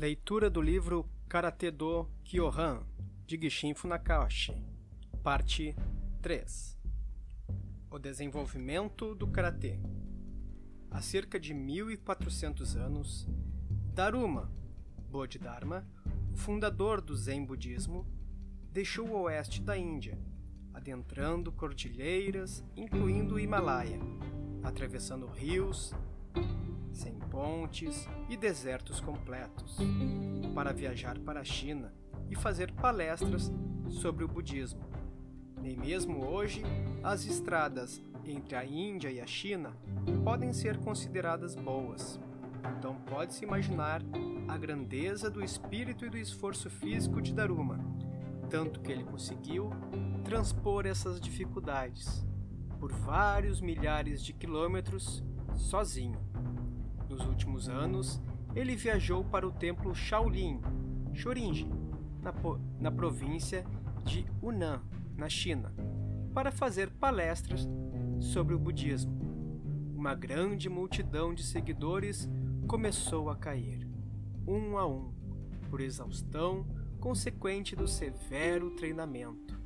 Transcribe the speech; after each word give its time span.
Leitura 0.00 0.48
do 0.48 0.62
livro 0.62 1.06
Karate 1.28 1.70
do 1.70 2.06
Kyohan, 2.24 2.80
de 3.26 3.36
Gishin 3.36 3.74
Funakashi, 3.74 4.56
parte 5.22 5.76
3 6.22 6.78
O 7.90 7.98
desenvolvimento 7.98 9.14
do 9.14 9.26
Karatê. 9.26 9.78
Há 10.90 11.02
cerca 11.02 11.38
de 11.38 11.52
1400 11.52 12.76
anos, 12.76 13.28
Daruma 13.92 14.50
Bodhidharma, 15.10 15.86
o 16.32 16.36
fundador 16.38 17.02
do 17.02 17.14
Zen 17.14 17.44
budismo, 17.44 18.06
deixou 18.72 19.06
o 19.06 19.20
oeste 19.24 19.60
da 19.60 19.76
Índia, 19.76 20.18
adentrando 20.72 21.52
cordilheiras, 21.52 22.64
incluindo 22.74 23.34
o 23.34 23.38
Himalaia, 23.38 24.00
atravessando 24.62 25.26
rios, 25.26 25.92
sem 27.00 27.14
pontes 27.14 28.06
e 28.28 28.36
desertos 28.36 29.00
completos, 29.00 29.78
para 30.54 30.70
viajar 30.70 31.18
para 31.18 31.40
a 31.40 31.44
China 31.44 31.94
e 32.28 32.36
fazer 32.36 32.70
palestras 32.72 33.50
sobre 33.88 34.22
o 34.22 34.28
budismo. 34.28 34.82
Nem 35.62 35.78
mesmo 35.78 36.26
hoje, 36.26 36.62
as 37.02 37.24
estradas 37.24 38.02
entre 38.22 38.54
a 38.54 38.64
Índia 38.66 39.10
e 39.10 39.18
a 39.18 39.26
China 39.26 39.72
podem 40.22 40.52
ser 40.52 40.76
consideradas 40.76 41.54
boas. 41.54 42.20
Então 42.78 42.94
pode-se 43.06 43.44
imaginar 43.44 44.02
a 44.46 44.58
grandeza 44.58 45.30
do 45.30 45.42
espírito 45.42 46.04
e 46.04 46.10
do 46.10 46.18
esforço 46.18 46.68
físico 46.68 47.22
de 47.22 47.32
Daruma, 47.32 47.78
tanto 48.50 48.80
que 48.80 48.92
ele 48.92 49.04
conseguiu 49.04 49.70
transpor 50.22 50.84
essas 50.86 51.18
dificuldades 51.18 52.26
por 52.78 52.92
vários 52.92 53.58
milhares 53.60 54.22
de 54.22 54.34
quilômetros 54.34 55.24
sozinho. 55.56 56.29
Nos 57.20 57.28
últimos 57.28 57.68
anos, 57.68 58.18
ele 58.56 58.74
viajou 58.74 59.22
para 59.22 59.46
o 59.46 59.52
templo 59.52 59.94
Shaolin, 59.94 60.58
Shorinji, 61.12 61.68
na, 62.22 62.32
na 62.80 62.90
província 62.90 63.62
de 64.06 64.24
Hunan, 64.40 64.80
na 65.18 65.28
China, 65.28 65.70
para 66.32 66.50
fazer 66.50 66.88
palestras 66.88 67.68
sobre 68.18 68.54
o 68.54 68.58
budismo. 68.58 69.12
Uma 69.94 70.14
grande 70.14 70.70
multidão 70.70 71.34
de 71.34 71.42
seguidores 71.42 72.26
começou 72.66 73.28
a 73.28 73.36
cair, 73.36 73.86
um 74.46 74.78
a 74.78 74.86
um, 74.86 75.12
por 75.68 75.82
exaustão 75.82 76.66
consequente 76.98 77.76
do 77.76 77.86
severo 77.86 78.70
treinamento. 78.70 79.60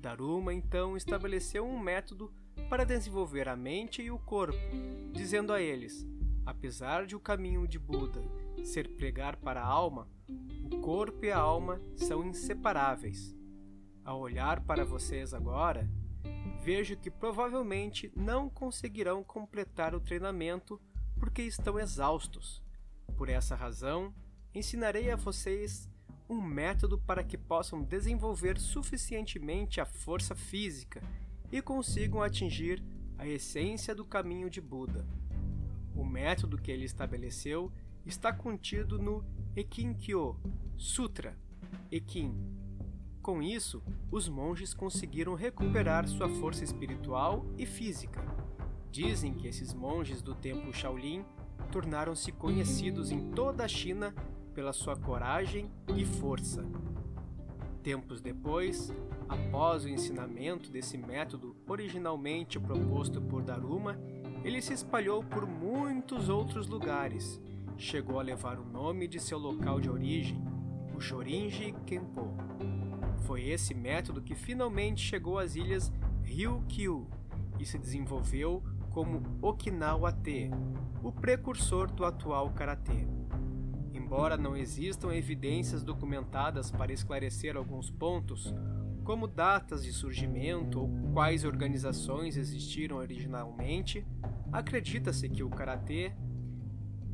Daruma 0.00 0.52
então 0.52 0.96
estabeleceu 0.96 1.64
um 1.64 1.78
método 1.78 2.32
para 2.68 2.84
desenvolver 2.84 3.48
a 3.48 3.54
mente 3.54 4.02
e 4.02 4.10
o 4.10 4.18
corpo, 4.18 4.58
dizendo 5.12 5.52
a 5.52 5.62
eles: 5.62 6.04
Apesar 6.46 7.06
de 7.06 7.16
o 7.16 7.20
caminho 7.20 7.66
de 7.66 7.76
Buda 7.76 8.22
ser 8.64 8.96
pregar 8.96 9.36
para 9.36 9.60
a 9.60 9.66
alma, 9.66 10.08
o 10.72 10.80
corpo 10.80 11.24
e 11.24 11.32
a 11.32 11.38
alma 11.38 11.82
são 11.96 12.24
inseparáveis. 12.24 13.36
Ao 14.04 14.20
olhar 14.20 14.60
para 14.60 14.84
vocês 14.84 15.34
agora, 15.34 15.90
vejo 16.62 16.96
que 16.96 17.10
provavelmente 17.10 18.12
não 18.14 18.48
conseguirão 18.48 19.24
completar 19.24 19.92
o 19.92 20.00
treinamento 20.00 20.80
porque 21.18 21.42
estão 21.42 21.80
exaustos. 21.80 22.62
Por 23.16 23.28
essa 23.28 23.56
razão, 23.56 24.14
ensinarei 24.54 25.10
a 25.10 25.16
vocês 25.16 25.90
um 26.28 26.40
método 26.40 26.96
para 26.96 27.24
que 27.24 27.36
possam 27.36 27.82
desenvolver 27.82 28.58
suficientemente 28.60 29.80
a 29.80 29.84
força 29.84 30.34
física 30.34 31.02
e 31.50 31.60
consigam 31.60 32.22
atingir 32.22 32.82
a 33.18 33.26
essência 33.26 33.94
do 33.94 34.04
caminho 34.04 34.48
de 34.48 34.60
Buda. 34.60 35.04
O 35.96 36.04
método 36.04 36.58
que 36.58 36.70
ele 36.70 36.84
estabeleceu 36.84 37.72
está 38.04 38.32
contido 38.32 38.98
no 38.98 39.24
Ekinkyo 39.56 40.36
Sutra, 40.76 41.36
Ekin. 41.90 42.34
Com 43.22 43.42
isso, 43.42 43.82
os 44.10 44.28
monges 44.28 44.72
conseguiram 44.72 45.34
recuperar 45.34 46.06
sua 46.06 46.28
força 46.28 46.62
espiritual 46.62 47.44
e 47.58 47.66
física. 47.66 48.22
Dizem 48.92 49.34
que 49.34 49.48
esses 49.48 49.74
monges 49.74 50.22
do 50.22 50.34
templo 50.34 50.72
Shaolin 50.72 51.24
tornaram-se 51.72 52.30
conhecidos 52.30 53.10
em 53.10 53.30
toda 53.32 53.64
a 53.64 53.68
China 53.68 54.14
pela 54.54 54.72
sua 54.72 54.96
coragem 54.96 55.70
e 55.96 56.04
força. 56.04 56.64
Tempos 57.82 58.20
depois, 58.20 58.92
após 59.28 59.84
o 59.84 59.88
ensinamento 59.88 60.70
desse 60.70 60.96
método 60.96 61.56
originalmente 61.68 62.58
proposto 62.58 63.20
por 63.20 63.42
Daruma, 63.42 63.98
ele 64.46 64.62
se 64.62 64.72
espalhou 64.72 65.24
por 65.24 65.44
muitos 65.44 66.28
outros 66.28 66.68
lugares. 66.68 67.40
Chegou 67.76 68.20
a 68.20 68.22
levar 68.22 68.60
o 68.60 68.64
nome 68.64 69.08
de 69.08 69.18
seu 69.18 69.38
local 69.38 69.80
de 69.80 69.90
origem, 69.90 70.40
o 70.94 71.00
Shorinji 71.00 71.74
Kenpo. 71.84 72.32
Foi 73.26 73.48
esse 73.48 73.74
método 73.74 74.22
que 74.22 74.36
finalmente 74.36 75.02
chegou 75.02 75.40
às 75.40 75.56
ilhas 75.56 75.92
Ryukyu 76.22 77.08
e 77.58 77.66
se 77.66 77.76
desenvolveu 77.76 78.62
como 78.90 79.20
Okinawa-te, 79.42 80.48
o 81.02 81.10
precursor 81.10 81.90
do 81.90 82.04
atual 82.04 82.50
karatê. 82.50 83.04
Embora 83.92 84.36
não 84.36 84.56
existam 84.56 85.12
evidências 85.12 85.82
documentadas 85.82 86.70
para 86.70 86.92
esclarecer 86.92 87.56
alguns 87.56 87.90
pontos, 87.90 88.54
como 89.06 89.26
datas 89.26 89.82
de 89.82 89.92
surgimento 89.92 90.80
ou 90.80 90.90
quais 91.14 91.44
organizações 91.44 92.36
existiram 92.36 92.96
originalmente, 92.96 94.04
Acredita-se 94.52 95.28
que 95.28 95.42
o 95.42 95.50
karatê 95.50 96.12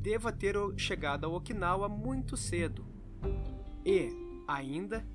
deva 0.00 0.30
ter 0.30 0.54
chegado 0.76 1.24
a 1.24 1.28
Okinawa 1.28 1.88
muito 1.88 2.36
cedo. 2.36 2.86
E, 3.84 4.10
ainda, 4.46 5.06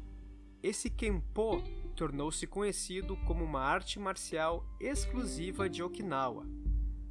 esse 0.61 0.89
Kenpo 0.89 1.61
tornou-se 1.95 2.45
conhecido 2.47 3.15
como 3.25 3.43
uma 3.43 3.61
arte 3.61 3.99
marcial 3.99 4.65
exclusiva 4.79 5.69
de 5.69 5.83
Okinawa, 5.83 6.45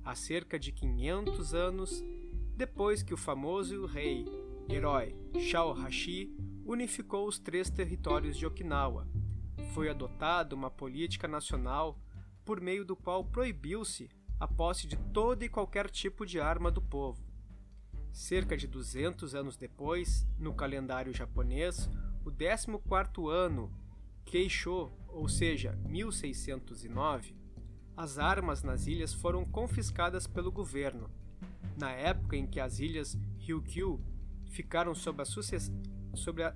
há 0.04 0.14
cerca 0.14 0.58
de 0.58 0.72
500 0.72 1.54
anos 1.54 2.04
depois 2.56 3.02
que 3.02 3.14
o 3.14 3.16
famoso 3.16 3.86
rei 3.86 4.26
herói 4.68 5.16
Shao 5.38 5.72
Hashi 5.72 6.36
unificou 6.66 7.26
os 7.26 7.38
três 7.38 7.70
territórios 7.70 8.36
de 8.36 8.44
Okinawa. 8.44 9.08
Foi 9.74 9.88
adotada 9.88 10.54
uma 10.54 10.70
política 10.70 11.28
nacional 11.28 11.98
por 12.44 12.60
meio 12.60 12.84
do 12.84 12.96
qual 12.96 13.24
proibiu-se 13.24 14.08
a 14.40 14.46
posse 14.46 14.86
de 14.86 14.96
todo 15.12 15.42
e 15.42 15.48
qualquer 15.48 15.90
tipo 15.90 16.24
de 16.24 16.40
arma 16.40 16.70
do 16.70 16.80
povo. 16.80 17.22
Cerca 18.12 18.56
de 18.56 18.66
200 18.66 19.34
anos 19.34 19.56
depois, 19.56 20.26
no 20.38 20.54
calendário 20.54 21.12
japonês, 21.12 21.88
o 22.24 22.30
14º 22.30 23.30
ano 23.30 23.70
Keisho, 24.24 24.90
ou 25.08 25.28
seja, 25.28 25.78
1609, 25.86 27.34
as 27.96 28.18
armas 28.18 28.62
nas 28.62 28.86
ilhas 28.86 29.12
foram 29.12 29.44
confiscadas 29.44 30.26
pelo 30.26 30.52
governo. 30.52 31.10
Na 31.76 31.90
época 31.90 32.36
em 32.36 32.46
que 32.46 32.60
as 32.60 32.78
ilhas 32.78 33.18
Ryukyu 33.38 34.00
ficaram 34.50 34.94
sob 34.94 35.22
a, 35.22 35.24
sob 35.24 36.42
a 36.42 36.54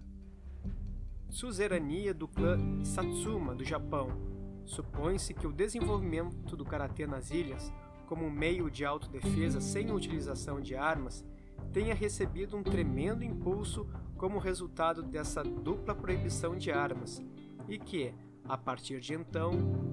suzerania 1.32 2.12
do 2.12 2.28
clã 2.28 2.58
Satsuma 2.84 3.54
do 3.54 3.64
Japão, 3.64 4.30
Supõe-se 4.64 5.34
que 5.34 5.46
o 5.46 5.52
desenvolvimento 5.52 6.56
do 6.56 6.64
karatê 6.64 7.06
nas 7.06 7.30
ilhas, 7.30 7.72
como 8.06 8.30
meio 8.30 8.70
de 8.70 8.84
autodefesa 8.84 9.60
sem 9.60 9.90
utilização 9.90 10.60
de 10.60 10.76
armas, 10.76 11.24
tenha 11.72 11.94
recebido 11.94 12.56
um 12.56 12.62
tremendo 12.62 13.24
impulso 13.24 13.88
como 14.16 14.38
resultado 14.38 15.02
dessa 15.02 15.42
dupla 15.42 15.94
proibição 15.94 16.56
de 16.56 16.70
armas, 16.70 17.20
e 17.68 17.78
que, 17.78 18.14
a 18.44 18.56
partir 18.56 19.00
de 19.00 19.14
então, 19.14 19.52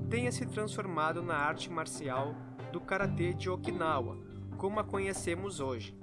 tenha 0.10 0.32
se 0.32 0.46
transformado 0.46 1.24
na 1.24 1.36
arte 1.36 1.70
marcial 1.70 2.36
do 2.72 2.80
karatê 2.80 3.34
de 3.34 3.50
Okinawa, 3.50 4.18
como 4.58 4.80
a 4.80 4.84
conhecemos 4.84 5.60
hoje. 5.60 5.98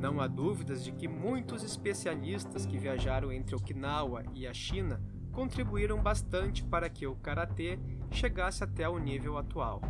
Não 0.00 0.18
há 0.18 0.26
dúvidas 0.26 0.82
de 0.82 0.92
que 0.92 1.06
muitos 1.06 1.62
especialistas 1.62 2.64
que 2.64 2.78
viajaram 2.78 3.30
entre 3.30 3.54
Okinawa 3.54 4.24
e 4.34 4.46
a 4.46 4.54
China 4.54 4.98
contribuíram 5.30 6.02
bastante 6.02 6.64
para 6.64 6.88
que 6.88 7.06
o 7.06 7.16
karatê 7.16 7.78
chegasse 8.10 8.64
até 8.64 8.88
o 8.88 8.98
nível 8.98 9.36
atual. 9.36 9.82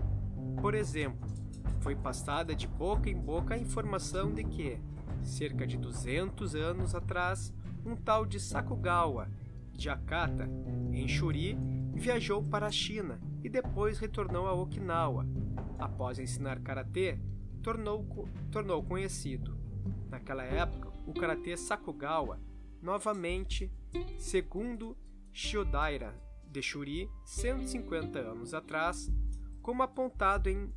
Por 0.61 0.75
exemplo, 0.75 1.31
foi 1.79 1.95
passada 1.95 2.57
de 2.57 2.67
boca 2.67 3.09
em 3.09 3.17
boca 3.17 3.55
a 3.55 3.59
informação 3.59 4.35
de 4.35 4.43
que, 4.43 4.81
cerca 5.23 5.65
de 5.65 5.79
200 5.79 6.57
anos 6.57 6.93
atrás, 6.93 7.55
um 7.87 7.95
tal 7.95 8.27
de 8.27 8.41
Sakugawa, 8.41 9.29
de 9.73 9.89
Akata, 9.89 10.51
em 10.93 11.07
Shuri, 11.07 11.57
viajou 11.95 12.43
para 12.43 12.67
a 12.67 12.73
China 12.73 13.21
e 13.45 13.49
depois 13.49 14.01
retornou 14.01 14.49
a 14.49 14.55
Okinawa. 14.55 15.25
Após 15.79 16.19
ensinar 16.19 16.59
karatê, 16.59 17.21
tornou, 17.63 18.29
tornou 18.51 18.83
conhecido. 18.83 19.70
Naquela 20.09 20.45
época, 20.45 20.91
o 21.07 21.13
karatê 21.13 21.57
Sakugawa, 21.57 22.41
novamente, 22.83 23.71
segundo 24.19 24.97
Shiodaira 25.33 26.15
de 26.47 26.61
Shuri 26.61 27.09
150 27.25 28.19
anos 28.19 28.55
atrás, 28.55 29.11
como 29.63 29.83
apontado 29.83 30.49
em 30.49 30.73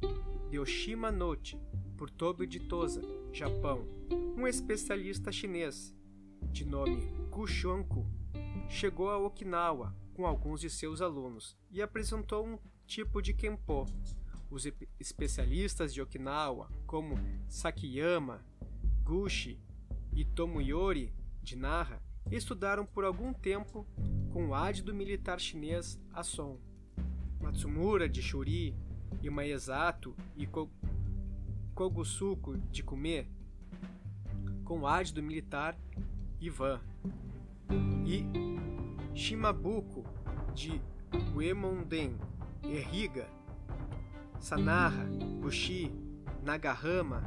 Yoshima 0.52 1.12
Note 1.12 1.60
por 1.98 2.10
Tobio 2.10 2.46
de 2.46 2.60
Tosa, 2.60 3.02
Japão, 3.32 3.88
um 4.38 4.48
especialista 4.48 5.32
chinês, 5.32 5.96
de 6.52 6.66
nome 6.66 7.08
Kushonku, 7.32 8.06
chegou 8.70 9.10
a 9.10 9.18
Okinawa 9.18 9.96
com 10.14 10.28
alguns 10.28 10.62
de 10.62 10.70
seus 10.70 11.02
alunos 11.02 11.58
e 11.72 11.82
apresentou 11.82 12.46
um 12.46 12.60
tipo 12.86 13.22
de 13.22 13.34
Kenpo. 13.34 13.86
Os 14.50 14.68
especialistas 15.00 15.92
de 15.92 16.02
Okinawa, 16.02 16.70
como 16.86 17.16
Sakiyama, 17.48 18.46
Gushi 19.04 19.60
e 20.14 20.24
Tomoyori 20.24 21.14
de 21.42 21.58
Nara, 21.58 22.02
estudaram 22.32 22.86
por 22.86 23.04
algum 23.04 23.34
tempo 23.34 23.86
com 24.32 24.48
o 24.48 24.56
ádido 24.56 24.94
militar 24.94 25.40
chinês 25.40 26.00
Ason. 26.14 26.58
Matsumura 27.42 28.08
de 28.08 28.22
Shuri 28.22 28.74
e 29.22 29.30
Maezato 29.30 30.16
e 30.38 30.48
Kogusuko 31.76 32.58
de 32.58 32.82
Kume 32.82 33.28
com 34.64 34.80
o 34.80 34.88
ádido 34.88 35.22
militar 35.22 35.78
Ivan 36.40 36.80
e 38.06 38.26
Shimabuko 39.14 40.06
de 40.54 40.82
Uemonden 41.36 42.18
e 42.64 42.80
Riga, 42.80 43.28
Sanaha, 44.40 45.06
Bushi, 45.42 45.92
Nagahama, 46.42 47.24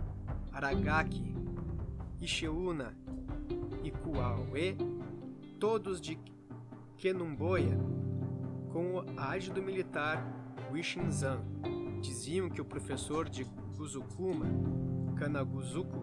Aragaki, 0.51 1.36
Ishiuna 2.21 2.97
e 3.85 3.91
Kuawe, 3.91 4.77
todos 5.61 6.01
de 6.01 6.19
Kenumboya, 6.97 7.79
com 8.73 8.97
o 8.97 9.05
ágido 9.17 9.63
militar 9.63 10.27
Wishinzan. 10.73 11.41
Diziam 12.01 12.49
que 12.49 12.61
o 12.61 12.65
professor 12.65 13.29
de 13.29 13.45
Guzukuma, 13.77 14.47
Kanaguzuko, 15.17 16.03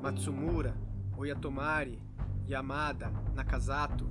Matsumura, 0.00 0.76
Oyatomari, 1.16 2.00
Yamada, 2.48 3.10
Nakazato, 3.34 4.08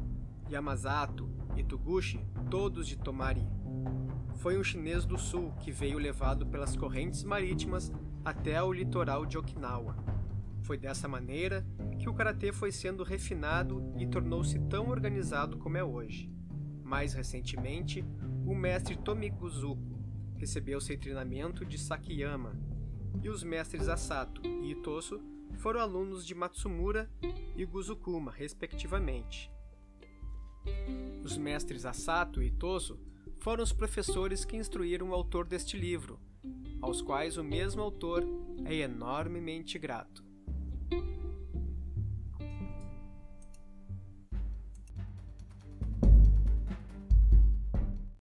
Yamazato 0.50 1.30
e 1.56 1.64
Tuguchi, 1.64 2.20
todos 2.50 2.88
de 2.88 2.98
Tomari. 2.98 3.48
Foi 4.36 4.58
um 4.58 4.64
chinês 4.64 5.06
do 5.06 5.18
sul 5.18 5.52
que 5.60 5.72
veio 5.72 5.98
levado 5.98 6.46
pelas 6.46 6.76
correntes 6.76 7.24
marítimas 7.24 7.92
até 8.24 8.62
o 8.62 8.72
litoral 8.72 9.26
de 9.26 9.38
Okinawa. 9.38 10.17
Foi 10.68 10.78
dessa 10.78 11.08
maneira 11.08 11.66
que 11.98 12.10
o 12.10 12.14
karatê 12.14 12.52
foi 12.52 12.74
sendo 12.74 13.02
refinado 13.02 13.94
e 13.98 14.06
tornou-se 14.06 14.60
tão 14.68 14.90
organizado 14.90 15.58
como 15.58 15.78
é 15.78 15.84
hoje. 15.84 16.30
Mais 16.84 17.14
recentemente, 17.14 18.04
o 18.46 18.54
mestre 18.54 18.98
Tomiguzuko 18.98 19.98
recebeu 20.36 20.82
seu 20.82 21.00
treinamento 21.00 21.66
de 21.66 21.78
Sakiyama, 21.78 22.60
e 23.24 23.30
os 23.30 23.44
mestres 23.44 23.88
Asato 23.88 24.46
e 24.46 24.72
Itosu 24.72 25.22
foram 25.56 25.80
alunos 25.80 26.28
de 26.28 26.36
Matsumura 26.36 27.10
e 27.56 27.64
Guzukuma, 27.64 28.30
respectivamente. 28.30 29.50
Os 31.24 31.38
mestres 31.38 31.86
Asato 31.86 32.44
e 32.44 32.48
Itosu 32.48 33.00
foram 33.40 33.64
os 33.64 33.72
professores 33.72 34.44
que 34.44 34.58
instruíram 34.58 35.12
o 35.12 35.14
autor 35.14 35.48
deste 35.48 35.78
livro, 35.78 36.20
aos 36.82 37.02
quais 37.02 37.38
o 37.38 37.44
mesmo 37.44 37.82
autor 37.82 38.26
é 38.66 38.76
enormemente 38.76 39.80
grato. 39.80 40.27